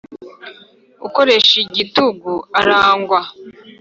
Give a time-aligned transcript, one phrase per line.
[1.07, 3.19] ukoresha igitugu arangwa.